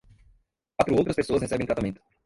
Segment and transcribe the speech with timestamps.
[0.75, 2.01] Quatro outras pessoas recebem tratamento.